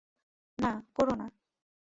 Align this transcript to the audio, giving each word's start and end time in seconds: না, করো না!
না, 0.59 0.71
করো 0.95 1.13
না! 1.15 1.27